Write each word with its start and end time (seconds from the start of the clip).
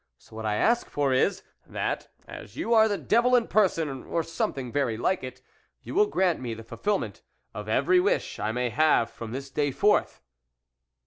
So 0.17 0.35
what 0.35 0.47
I 0.47 0.55
ask 0.55 0.89
for 0.89 1.13
is, 1.13 1.43
that, 1.67 2.07
as 2.27 2.57
you 2.57 2.73
are 2.73 2.87
the 2.87 2.97
devil 2.97 3.35
in 3.35 3.47
person 3.47 3.87
or 4.05 4.23
someone 4.23 4.71
very 4.71 4.97
like 4.97 5.23
it, 5.23 5.43
you 5.83 5.93
will 5.93 6.07
grant 6.07 6.39
me 6.39 6.55
the 6.55 6.63
fulfilment 6.63 7.21
of 7.53 7.69
every 7.69 7.99
wish 7.99 8.39
I 8.39 8.51
may 8.51 8.71
have 8.71 9.11
from 9.11 9.31
this 9.31 9.51
day 9.51 9.69
forth." 9.69 10.19